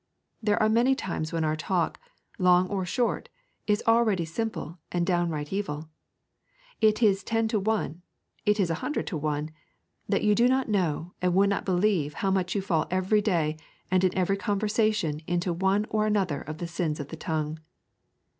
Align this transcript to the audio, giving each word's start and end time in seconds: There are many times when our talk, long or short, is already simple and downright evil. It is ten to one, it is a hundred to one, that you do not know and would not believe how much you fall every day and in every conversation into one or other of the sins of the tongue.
There 0.41 0.59
are 0.59 0.67
many 0.67 0.95
times 0.95 1.31
when 1.31 1.43
our 1.43 1.55
talk, 1.55 1.99
long 2.39 2.67
or 2.69 2.87
short, 2.87 3.29
is 3.67 3.83
already 3.85 4.25
simple 4.25 4.79
and 4.91 5.05
downright 5.05 5.53
evil. 5.53 5.89
It 6.81 7.03
is 7.03 7.23
ten 7.23 7.47
to 7.49 7.59
one, 7.59 8.01
it 8.43 8.59
is 8.59 8.71
a 8.71 8.81
hundred 8.81 9.05
to 9.05 9.17
one, 9.17 9.51
that 10.09 10.23
you 10.23 10.33
do 10.33 10.47
not 10.47 10.67
know 10.67 11.13
and 11.21 11.35
would 11.35 11.51
not 11.51 11.65
believe 11.65 12.15
how 12.15 12.31
much 12.31 12.55
you 12.55 12.63
fall 12.63 12.87
every 12.89 13.21
day 13.21 13.57
and 13.91 14.03
in 14.03 14.17
every 14.17 14.37
conversation 14.37 15.21
into 15.27 15.53
one 15.53 15.85
or 15.91 16.07
other 16.17 16.41
of 16.41 16.57
the 16.57 16.67
sins 16.67 16.99
of 16.99 17.09
the 17.09 17.15
tongue. 17.15 17.59